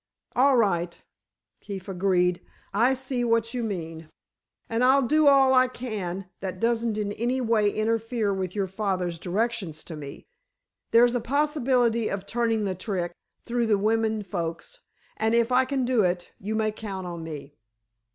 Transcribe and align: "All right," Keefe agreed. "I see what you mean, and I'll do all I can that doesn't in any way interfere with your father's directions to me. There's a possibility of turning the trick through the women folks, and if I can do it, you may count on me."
"All 0.35 0.57
right," 0.57 0.99
Keefe 1.59 1.87
agreed. 1.87 2.41
"I 2.73 2.95
see 2.95 3.23
what 3.23 3.53
you 3.53 3.61
mean, 3.63 4.09
and 4.67 4.83
I'll 4.83 5.03
do 5.03 5.27
all 5.27 5.53
I 5.53 5.67
can 5.67 6.27
that 6.39 6.59
doesn't 6.59 6.97
in 6.97 7.11
any 7.11 7.39
way 7.39 7.69
interfere 7.69 8.33
with 8.33 8.55
your 8.55 8.65
father's 8.65 9.19
directions 9.19 9.83
to 9.83 9.95
me. 9.95 10.25
There's 10.89 11.13
a 11.13 11.21
possibility 11.21 12.07
of 12.09 12.25
turning 12.25 12.65
the 12.65 12.73
trick 12.73 13.13
through 13.43 13.67
the 13.67 13.77
women 13.77 14.23
folks, 14.23 14.79
and 15.17 15.35
if 15.35 15.51
I 15.51 15.65
can 15.65 15.85
do 15.85 16.01
it, 16.01 16.31
you 16.39 16.55
may 16.55 16.71
count 16.71 17.05
on 17.05 17.23
me." 17.23 17.53